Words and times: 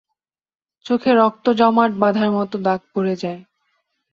চোখে 0.85 1.11
রক্ত 1.13 1.45
জমাট 1.59 1.91
বাধার 2.01 2.29
মত 2.31 2.51
দাগ 2.65 2.81
পরে 2.93 3.13
যায়। 3.23 3.41